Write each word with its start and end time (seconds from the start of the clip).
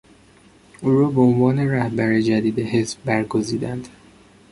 او 0.81 0.89
را 0.99 1.09
به 1.09 1.21
عنوان 1.21 1.59
رهبر 1.59 2.21
جدید 2.21 2.59
حزب 2.59 3.03
برگزیدند. 3.05 3.87